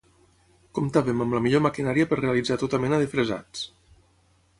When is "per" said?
2.13-2.19